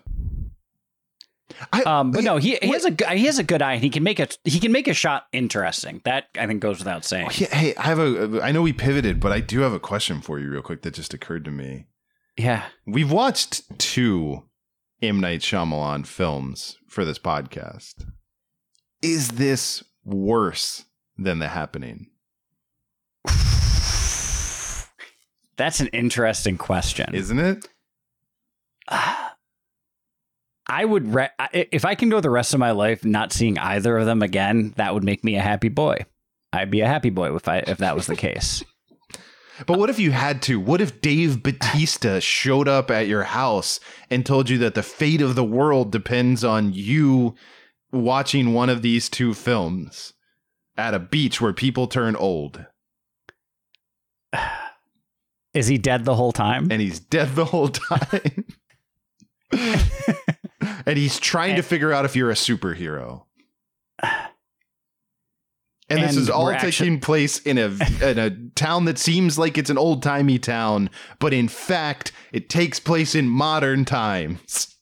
[1.73, 3.73] I, Um, but no, he, he has a he has a good eye.
[3.73, 6.01] and He can make a he can make a shot interesting.
[6.05, 7.29] That I think goes without saying.
[7.31, 8.41] Hey, I have a.
[8.41, 10.93] I know we pivoted, but I do have a question for you, real quick, that
[10.93, 11.87] just occurred to me.
[12.37, 12.65] Yeah.
[12.87, 14.43] We've watched two
[15.01, 18.05] M Night Shyamalan films for this podcast.
[19.01, 20.85] Is this worse
[21.17, 22.10] than The Happening?
[25.61, 27.13] That's an interesting question.
[27.13, 27.67] Isn't it?
[28.89, 29.25] I
[30.83, 34.07] would re- if I can go the rest of my life not seeing either of
[34.07, 35.97] them again, that would make me a happy boy.
[36.51, 38.63] I'd be a happy boy if I if that was the case.
[39.67, 40.59] But what if you had to?
[40.59, 45.21] What if Dave Bautista showed up at your house and told you that the fate
[45.21, 47.35] of the world depends on you
[47.91, 50.13] watching one of these two films
[50.75, 52.65] at a beach where people turn old
[55.53, 56.71] Is he dead the whole time?
[56.71, 58.45] and he's dead the whole time.
[60.85, 63.23] and he's trying to figure out if you're a superhero.
[65.89, 67.65] And, this is all taking actu- place in a
[68.01, 72.49] in a town that seems like it's an old timey town, but in fact, it
[72.49, 74.73] takes place in modern times.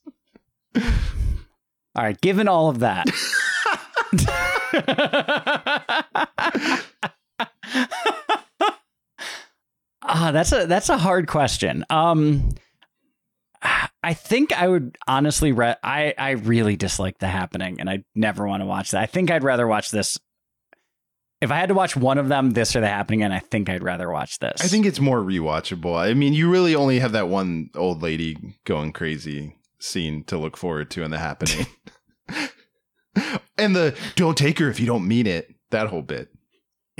[0.75, 0.83] All
[2.03, 3.09] right, given all of that.
[10.11, 11.85] Ah, that's a that's a hard question.
[11.89, 12.49] Um
[14.01, 18.47] I think I would honestly re- I I really dislike The Happening and I never
[18.47, 19.01] want to watch that.
[19.01, 20.17] I think I'd rather watch this
[21.41, 23.69] if I had to watch one of them, this or The Happening, and I think
[23.69, 24.61] I'd rather watch this.
[24.61, 25.97] I think it's more rewatchable.
[25.97, 30.57] I mean, you really only have that one old lady going crazy scene to look
[30.57, 31.65] forward to in the happening.
[33.57, 36.29] and the don't take her if you don't mean it, that whole bit.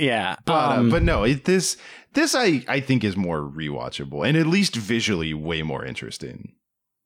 [0.00, 0.36] Yeah.
[0.44, 1.76] But um, uh, but no, it, this
[2.14, 6.54] this I I think is more rewatchable and at least visually way more interesting.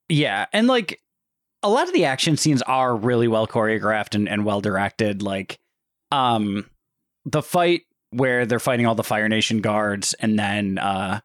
[0.08, 1.00] Yeah, and like
[1.64, 5.22] a lot of the action scenes are really well choreographed and, and well directed.
[5.22, 5.58] Like,
[6.12, 6.68] um,
[7.24, 11.20] the fight where they're fighting all the Fire Nation guards, and then uh,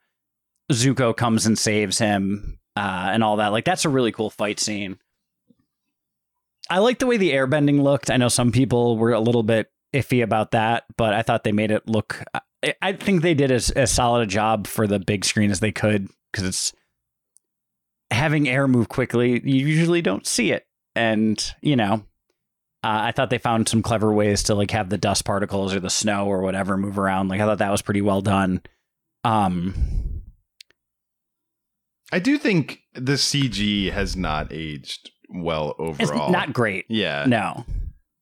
[0.71, 3.49] Zuko comes and saves him, uh, and all that.
[3.49, 4.97] Like, that's a really cool fight scene.
[6.69, 8.09] I like the way the airbending looked.
[8.09, 11.51] I know some people were a little bit iffy about that, but I thought they
[11.51, 12.23] made it look.
[12.81, 15.71] I, think they did as, as solid a job for the big screen as they
[15.71, 16.73] could because it's
[18.11, 20.67] having air move quickly, you usually don't see it.
[20.95, 22.03] And, you know,
[22.83, 25.79] uh, I thought they found some clever ways to like have the dust particles or
[25.79, 27.29] the snow or whatever move around.
[27.29, 28.61] Like I thought that was pretty well done.
[29.23, 30.21] Um,
[32.11, 36.31] I do think the CG has not aged well it's overall.
[36.31, 36.85] not great.
[36.89, 37.25] yeah.
[37.27, 37.65] No.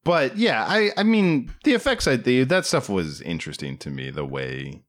[0.08, 4.10] But yeah, I I mean the effects I the, that stuff was interesting to me
[4.10, 4.84] the way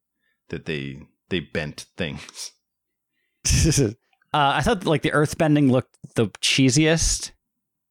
[0.51, 2.53] that they they bent things.
[3.81, 3.91] uh,
[4.33, 7.33] I thought like the earth bending looked the cheesiest.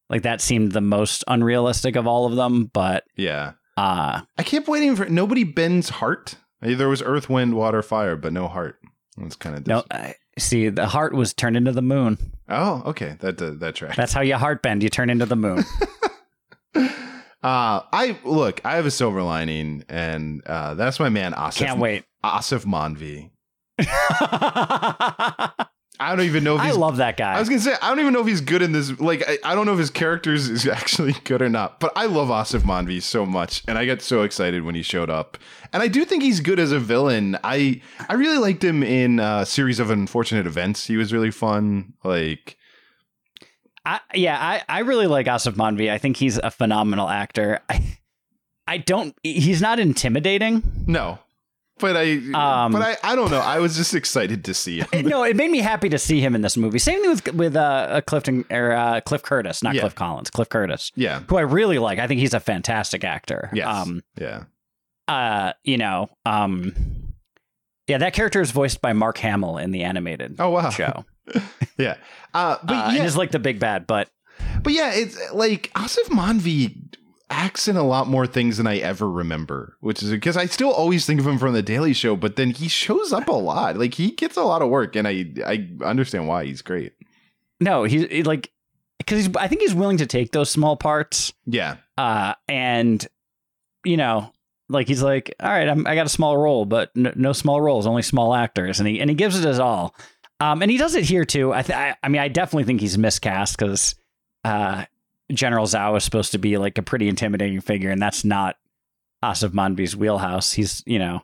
[0.10, 3.54] Like that seemed the most unrealistic of all of them, but Yeah.
[3.76, 6.36] uh I kept waiting for nobody bends heart.
[6.62, 8.80] There was earth, wind, water, fire, but no heart.
[9.18, 12.18] It's kind of no, I see the heart was turned into the moon.
[12.48, 13.98] Oh, okay, that that, that tracks.
[13.98, 14.82] That's how you heart bend.
[14.82, 15.66] You turn into the moon.
[17.48, 18.60] Uh, I look.
[18.66, 21.60] I have a silver lining, and uh, that's my man Aasif.
[21.60, 22.04] Can't wait.
[22.22, 23.30] Aasif Mandvi.
[26.00, 27.36] I don't even know if I love that guy.
[27.36, 29.00] I was gonna say I don't even know if he's good in this.
[29.00, 31.80] Like I, I don't know if his characters is actually good or not.
[31.80, 35.10] But I love Aasif Mandvi so much, and I got so excited when he showed
[35.10, 35.38] up.
[35.72, 37.38] And I do think he's good as a villain.
[37.46, 40.86] I I really liked him in a series of unfortunate events.
[40.86, 41.94] He was really fun.
[42.04, 42.58] Like
[43.88, 45.90] I, yeah, I, I really like Aasif Mandvi.
[45.90, 47.60] I think he's a phenomenal actor.
[47.70, 47.98] I
[48.68, 49.16] I don't.
[49.24, 50.62] He's not intimidating.
[50.88, 51.20] no,
[51.80, 53.40] but I Um, but I I don't know.
[53.40, 55.06] I was just excited to see him.
[55.08, 56.80] no, it made me happy to see him in this movie.
[56.80, 59.82] Same thing with with uh, uh, Clifton or uh, Cliff Curtis, not Yeah.
[59.82, 60.30] Cliff Collins.
[60.30, 61.22] Cliff Curtis, Yeah.
[61.30, 61.98] who I really like.
[62.00, 63.50] I think he's a fantastic actor.
[63.54, 63.68] Yes.
[63.68, 64.04] Um.
[64.20, 64.44] yeah.
[65.08, 65.54] Uh.
[65.64, 66.10] You know.
[66.26, 66.74] Um.
[67.88, 70.72] Yeah, that character is voiced by Mark Hamill in the animated Oh wow.
[70.72, 71.06] show.
[71.78, 71.98] Yeah.
[72.34, 74.10] Uh, but Uh, yeah, like the big bad, but
[74.64, 76.76] but yeah, it's like Aasif Mandvi
[77.30, 80.72] acts in a lot more things than I ever remember, which is because I still
[80.72, 83.78] always think of him from the Daily Show, but then he shows up a lot.
[83.78, 86.94] Like he gets a lot of work, and I I understand why he's great.
[87.60, 88.52] no, he's he, like
[88.98, 89.36] because he's.
[89.36, 91.34] I think he's willing to take those small parts.
[91.46, 91.78] Yeah.
[91.98, 93.06] uh, and
[93.84, 94.32] you know,
[94.70, 97.62] like he's like, all right, I'm, I got a small role, but no, no small
[97.62, 99.96] roles, only small actors, and he and he gives it his all.
[100.40, 101.54] Um, and he does it here too.
[101.54, 103.96] I, th- I, I mean, I definitely think he's miscast because
[104.44, 104.86] uh,
[105.32, 108.56] General Zhao is supposed to be like a pretty intimidating figure, and that's not
[109.24, 110.52] Aasif Mandvi's wheelhouse.
[110.54, 111.22] He's you know,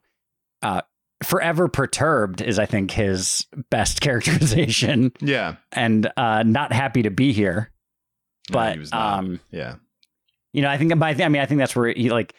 [0.63, 0.81] uh,
[1.23, 4.01] forever perturbed is I think his best
[4.47, 5.55] characterization, Yeah.
[5.71, 7.71] and uh, not happy to be here.
[8.49, 9.19] No, But he was not.
[9.19, 9.75] um, yeah.
[10.53, 12.33] you know, I think by I mean I think that's where he like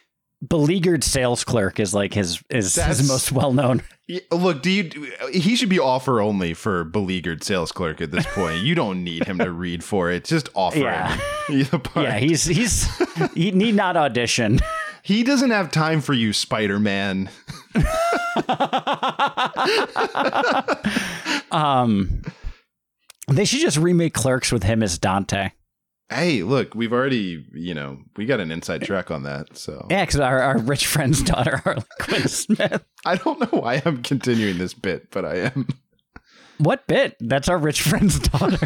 [0.47, 3.83] beleaguered sales clerk is like his is That's- his most well known.
[4.31, 5.11] Look, do you?
[5.33, 8.63] He should be offer only for beleaguered sales clerk at this point.
[8.63, 10.25] You don't need him to read for it.
[10.25, 11.17] Just offer Yeah.
[11.49, 11.81] him.
[11.97, 12.87] Yeah, he's he's
[13.33, 14.61] he need not audition.
[15.03, 17.31] he doesn't have time for you, Spider Man.
[21.51, 22.23] um,
[23.29, 25.51] they should just remake Clerks with him as Dante.
[26.11, 29.57] Hey, look, we've already, you know, we got an inside track on that.
[29.57, 32.85] So Yeah, because our, our rich friend's daughter Harley Quinn Smith.
[33.07, 35.67] I don't know why I'm continuing this bit, but I am.
[36.59, 37.17] What bit?
[37.21, 38.59] That's our rich friend's daughter.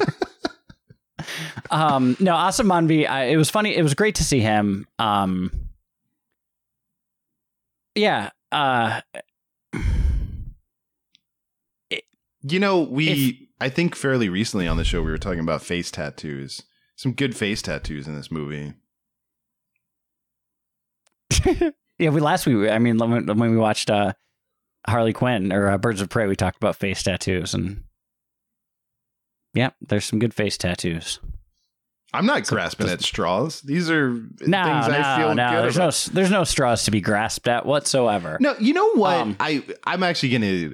[1.70, 3.08] um, no, Aasif Mandvi.
[3.08, 3.74] I, it was funny.
[3.76, 4.86] It was great to see him.
[4.98, 5.50] Um,
[7.94, 8.30] yeah.
[8.52, 9.00] Uh,
[12.42, 15.90] You know, we I think fairly recently on the show we were talking about face
[15.90, 16.62] tattoos.
[16.98, 18.74] Some good face tattoos in this movie.
[21.46, 22.10] yeah.
[22.10, 22.68] We last week.
[22.70, 24.14] I mean, when, when we watched uh,
[24.86, 27.84] Harley Quinn or uh, Birds of Prey, we talked about face tattoos, and
[29.54, 31.20] yeah, there's some good face tattoos.
[32.12, 33.60] I'm not grasping at straws.
[33.60, 35.50] These are No, things no, I feel no.
[35.50, 36.08] good There's about.
[36.08, 38.38] no, there's no straws to be grasped at whatsoever.
[38.40, 39.14] No, you know what?
[39.18, 40.70] Um, I I'm actually gonna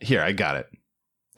[0.00, 0.20] here.
[0.20, 0.66] I got it.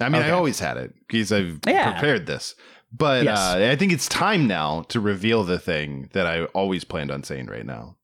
[0.00, 1.92] I mean, I always had it because I've Yeah.
[1.92, 2.54] prepared this.
[2.96, 3.38] But Yes.
[3.38, 7.22] uh, I think it's time now to reveal the thing that I always planned on
[7.22, 7.96] saying right now.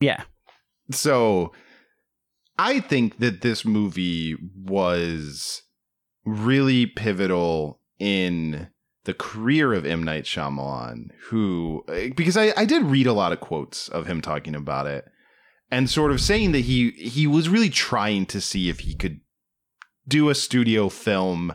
[0.00, 0.24] Yeah.
[0.90, 1.52] So
[2.58, 5.62] I think that this movie was
[6.24, 8.68] really pivotal in
[9.04, 10.02] the career of M.
[10.02, 11.84] Night Shyamalan, who,
[12.16, 15.04] because I, I did read a lot of quotes of him talking about it
[15.70, 19.20] and sort of saying that he, he was really trying to see if he could
[20.06, 21.54] do a studio film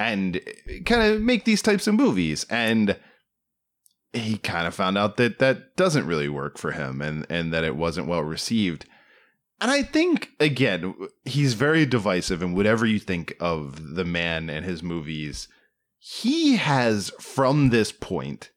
[0.00, 2.44] and eh, kind of make these types of movies.
[2.50, 2.96] And
[4.12, 7.62] he kind of found out that that doesn't really work for him and and that
[7.62, 8.84] it wasn't well received
[9.60, 10.94] and i think again
[11.24, 15.46] he's very divisive and whatever you think of the man and his movies
[15.98, 18.50] he has from this point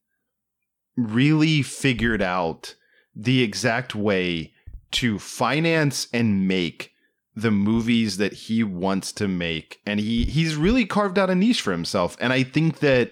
[0.98, 2.74] really figured out
[3.16, 4.52] the exact way
[4.92, 6.93] to finance and make
[7.36, 11.62] the movies that he wants to make and he he's really carved out a niche
[11.62, 13.12] for himself and i think that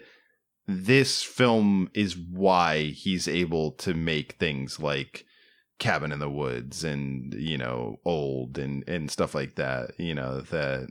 [0.68, 5.26] this film is why he's able to make things like
[5.80, 10.42] cabin in the woods and you know old and and stuff like that you know
[10.42, 10.88] that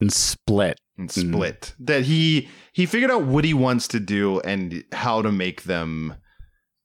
[0.00, 0.80] And split.
[0.96, 1.32] and Mhm.
[1.34, 5.64] split that he he figured out what he wants to do and how to make
[5.64, 6.14] them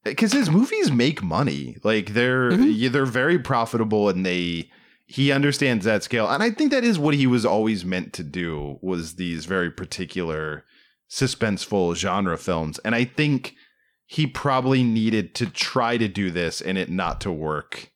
[0.04, 2.74] because his movies make money like they're Mhm.
[2.76, 4.70] yeah, they're very profitable and they
[5.08, 6.30] he understands that scale.
[6.30, 9.72] And i think that is what he was always meant to do was these very
[9.72, 10.66] particular
[11.10, 12.80] suspenseful genre films.
[12.80, 13.56] And i think
[14.06, 17.92] he probably needed to try to do this and it not to work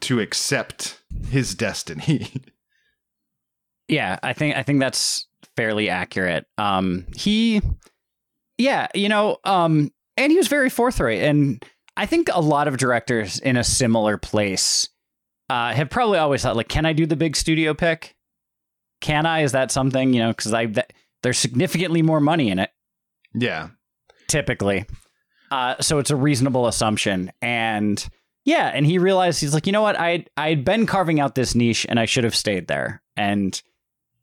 [0.00, 2.30] to accept his destiny.
[3.86, 5.26] Yeah, I think I think that's
[5.56, 6.46] fairly accurate.
[6.56, 7.60] Um, he,
[8.56, 11.62] yeah, you know, um, and he was very forthright, and
[11.96, 14.88] I think a lot of directors in a similar place
[15.50, 18.16] uh, have probably always thought, like, can I do the big studio pick?
[19.00, 19.40] Can I?
[19.40, 20.30] Is that something you know?
[20.30, 20.92] Because I that,
[21.22, 22.70] there's significantly more money in it
[23.34, 23.68] yeah
[24.28, 24.86] typically.
[25.50, 27.30] Uh, so it's a reasonable assumption.
[27.40, 28.06] And
[28.44, 31.54] yeah, and he realized he's like, you know what, I I'd been carving out this
[31.54, 33.02] niche and I should have stayed there.
[33.16, 33.60] And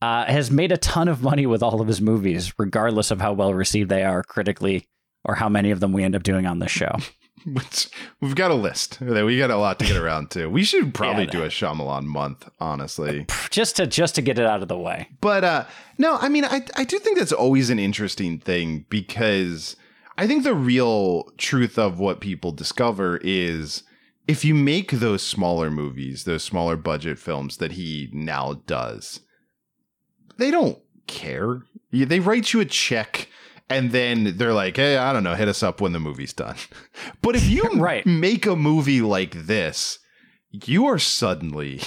[0.02, 3.34] uh, has made a ton of money with all of his movies, regardless of how
[3.34, 4.88] well received they are critically
[5.24, 6.98] or how many of them we end up doing on this show.
[7.46, 7.90] Which
[8.20, 10.48] we've got a list we got a lot to get around to.
[10.48, 11.30] We should probably Yeah.
[11.32, 13.26] do a Shyamalan month, honestly.
[13.50, 15.10] just to just to get it out of the way.
[15.22, 15.66] But uh
[15.98, 19.76] no, I mean I I do think that's always an interesting thing because
[20.18, 23.84] I think the real truth of what people discover is
[24.28, 29.22] if you make those smaller movies, those smaller budget films that he now does,
[30.38, 30.78] they don't
[31.08, 31.64] care.
[31.92, 33.28] They write you a check
[33.70, 36.56] and then they're like, hey, I don't know, hit us up when the movie's done.
[37.22, 38.06] But if you Right.
[38.06, 40.00] make a movie like this,
[40.52, 41.82] you are suddenly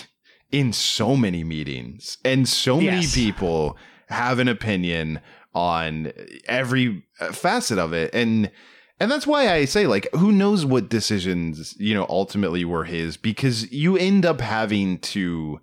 [0.50, 3.14] in so many meetings and so many Yes.
[3.14, 3.76] people
[4.08, 5.20] have an opinion
[5.54, 6.12] on
[6.46, 8.50] every uh, facet of it and
[9.00, 13.16] and that's why I say like who knows what decisions you know ultimately were his
[13.16, 15.60] because you end up having to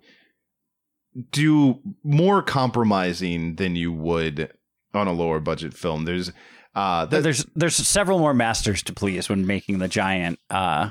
[1.30, 4.52] do more compromising than you would
[4.94, 6.32] on a lower budget film there's
[6.74, 10.90] uh that, there's there's several more masters to please when making the giant uh,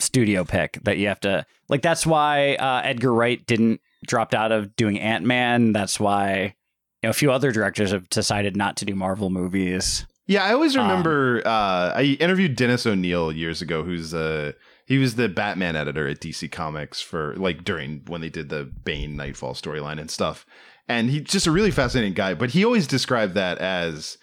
[0.00, 1.82] studio pick that you have to like.
[1.82, 5.72] That's why uh, Edgar Wright didn't dropped out of doing Ant Man.
[5.72, 6.54] That's why
[7.02, 10.06] you know a few other directors have decided not to do Marvel movies.
[10.26, 11.42] Yeah, I always Um, remember.
[11.44, 14.52] uh, I interviewed Dennis O'Neil years ago, who's uh,
[14.86, 18.64] he was the Batman editor at DC Comics for like during when they did the
[18.64, 20.46] Bane Knightfall storyline and stuff.
[20.92, 22.34] And he's just a really fascinating guy.
[22.34, 24.18] But he always described that as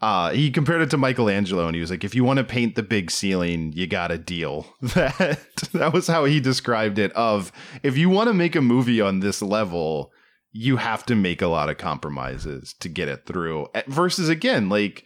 [0.00, 2.74] uh, he compared it to Michelangelo, and he was like, "If you want to paint
[2.74, 5.40] the big ceiling, you got to deal." That
[5.72, 7.12] that was how he described it.
[7.12, 7.52] Of
[7.82, 10.10] if you want to make a movie on this level,
[10.52, 13.68] you have to make a lot of compromises to get it through.
[13.74, 15.04] Eh, Versus again, like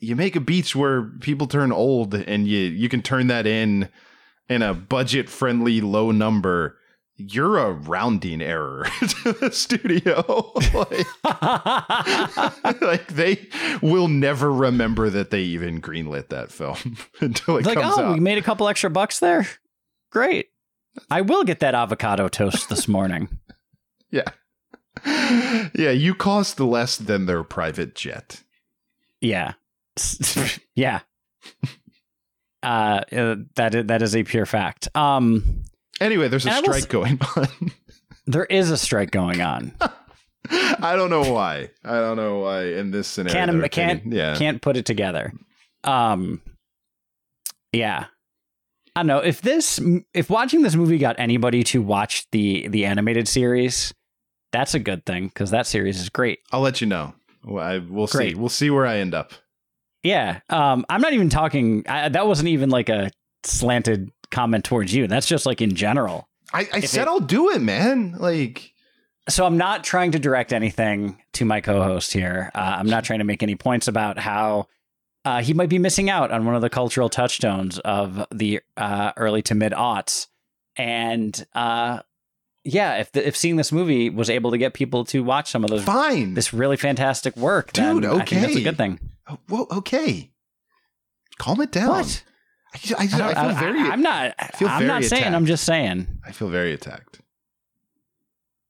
[0.00, 3.88] you make a beach where people turn old and you you can turn that in
[4.48, 6.78] in a budget friendly low number
[7.16, 10.52] you're a rounding error to the studio.
[12.64, 13.48] like, like, they
[13.82, 18.14] will never remember that they even greenlit that film until it like, comes oh, out.
[18.14, 19.46] we made a couple extra bucks there.
[20.10, 20.48] Great.
[21.10, 23.28] I will get that avocado toast this morning.
[24.10, 24.28] yeah.
[25.04, 28.42] Yeah, you cost less than their private jet.
[29.20, 29.52] Yeah.
[30.74, 31.00] yeah.
[32.62, 34.88] Uh, uh, that is, that is a pure fact.
[34.96, 35.64] Um,
[36.00, 37.72] Anyway, there's a And I will strike s- going on.
[38.26, 39.72] there is a strike going on.
[40.50, 41.70] I don't know why.
[41.84, 43.32] I don't know why in this scenario.
[43.32, 44.36] Can't can't thinking- yeah.
[44.36, 45.32] can't put it together.
[45.84, 46.40] Um,
[47.72, 48.06] yeah.
[48.94, 49.80] I don't know if this
[50.14, 53.92] if watching this movie got anybody to watch the the animated series,
[54.52, 56.38] that's a good thing because that series is great.
[56.52, 57.12] I'll let you know.
[57.46, 58.34] I, we'll see.
[58.34, 59.32] We'll see where I end up.
[60.02, 60.40] Yeah.
[60.48, 61.84] Um, I'm not even talking.
[61.88, 63.10] I, that wasn't even like a
[63.44, 65.06] slanted comment towards you.
[65.06, 66.28] That's just like in general.
[66.52, 68.16] I, I said it- I'll do it, man.
[68.18, 68.72] Like,
[69.28, 72.50] So I'm not trying to direct anything to my co-host here.
[72.54, 74.68] Uh, I'm not trying to make any points about how
[75.24, 79.12] uh, he might be missing out on one of the cultural touchstones of the uh,
[79.16, 80.28] early to mid aughts.
[80.76, 82.00] And uh,
[82.62, 85.64] yeah, if the, if seeing this movie was able to get people to watch some
[85.64, 86.34] of those fine.
[86.34, 89.00] this really fantastic work, Dude, then I think that's a good thing.
[89.28, 90.30] Oh, Whoa, okay.
[91.38, 91.88] Calm it down.
[91.88, 92.22] What?
[92.76, 93.80] I, just- I, just- I I don't- feel I- very.
[93.80, 94.34] I'm not.
[94.56, 95.34] feel I'm not very saying.
[95.34, 96.06] I'm just saying.
[96.24, 97.20] I feel very attacked.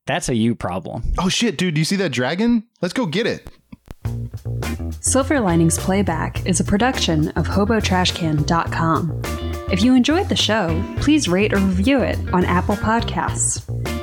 [0.07, 1.03] That's a you problem.
[1.19, 1.75] Oh shit, dude!
[1.75, 2.65] Do you see that dragon?
[2.81, 3.49] Let's go get it.
[5.01, 9.21] Silver Linings Playback is a production of HoboTrashCan.com.
[9.73, 13.63] If you enjoyed the show, please rate or review it on Apple Podcasts.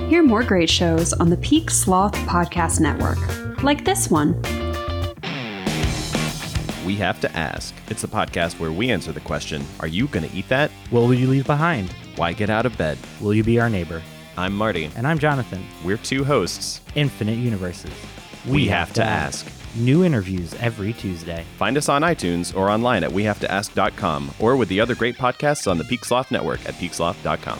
[0.09, 4.41] Hear more great shows on the Peak Sloth Podcast Network, like this one.
[6.86, 7.73] We Have to Ask.
[7.89, 10.71] It's a podcast where we answer the question Are you going to eat that?
[10.89, 11.91] What will you leave behind?
[12.15, 12.97] Why get out of bed?
[13.21, 14.01] Will you be our neighbor?
[14.38, 14.89] I'm Marty.
[14.95, 15.65] And I'm Jonathan.
[15.84, 16.81] We're two hosts.
[16.95, 17.93] Infinite Universes.
[18.47, 19.47] We, have, to ask.
[19.75, 21.45] New interviews every Tuesday.
[21.57, 25.77] Find us on iTunes or online at wehavetoask.com or with the other great podcasts on
[25.77, 27.59] the Peak Sloth Network at peaksloth.com.